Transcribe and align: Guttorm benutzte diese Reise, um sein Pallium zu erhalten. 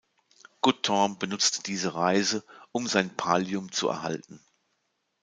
Guttorm 0.61 1.19
benutzte 1.19 1.61
diese 1.61 1.93
Reise, 1.93 2.43
um 2.71 2.87
sein 2.87 3.15
Pallium 3.15 3.71
zu 3.71 3.87
erhalten. 3.87 4.41